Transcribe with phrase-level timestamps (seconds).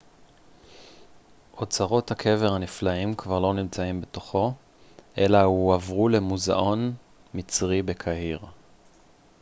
[1.57, 4.53] אוצרות הקבר הנפלאים כבר לא נמצאים בתוכו
[5.17, 6.93] אלא הועברו למוזאון
[7.33, 8.39] מצרי בקהיר